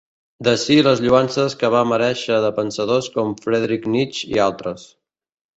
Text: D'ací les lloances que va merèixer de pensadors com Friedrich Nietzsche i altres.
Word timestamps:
D'ací 0.45 0.77
les 0.87 1.01
lloances 1.07 1.57
que 1.59 1.69
va 1.75 1.83
merèixer 1.91 2.39
de 2.47 2.51
pensadors 2.61 3.13
com 3.19 3.37
Friedrich 3.45 3.89
Nietzsche 3.97 4.35
i 4.37 4.43
altres. 4.51 4.91